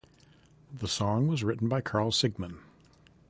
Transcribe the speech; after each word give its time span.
The 0.73 0.87
song 0.87 1.27
was 1.27 1.43
written 1.43 1.69
by 1.69 1.81
Carl 1.81 2.09
Sigman. 2.11 2.57